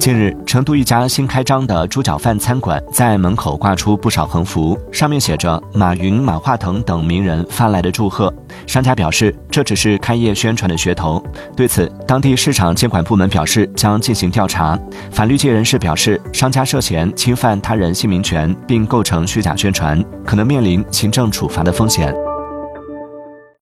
[0.00, 8.32] 近日成都一家新开张的猪脚饭餐馆在门口挂出不少横幅上面写着马云马化腾等名人发来的祝贺
[8.66, 11.22] 商家表示这只是开业宣传的噱头
[11.54, 14.78] 对此当地市场监管部门表示将进行调查
[15.10, 20.02] 法律界人士表示商家涉嫌侵犯他人姓名权并构成虚假宣传。
[20.30, 22.29] 可能面临行政处罚的风险。